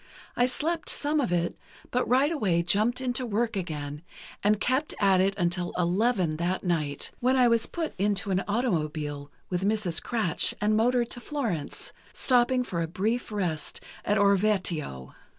I 0.35 0.47
slept 0.47 0.89
some 0.89 1.19
of 1.21 1.31
it, 1.31 1.55
but 1.91 2.07
right 2.09 2.31
away 2.31 2.63
jumped 2.63 3.01
into 3.01 3.23
work 3.23 3.55
again, 3.55 4.01
and 4.43 4.59
kept 4.59 4.95
at 4.99 5.21
it 5.21 5.35
until 5.37 5.73
eleven 5.77 6.37
that 6.37 6.63
night, 6.63 7.11
when 7.19 7.35
I 7.35 7.47
was 7.47 7.67
put 7.67 7.93
into 7.99 8.31
an 8.31 8.43
automobile 8.47 9.29
with 9.51 9.63
Mrs. 9.63 10.01
Kratsch 10.01 10.55
and 10.59 10.75
motored 10.75 11.11
to 11.11 11.19
Florence, 11.19 11.93
stopping 12.13 12.63
for 12.63 12.81
a 12.81 12.87
brief 12.87 13.31
rest 13.31 13.79
at 14.03 14.17
Orvieto. 14.17 15.13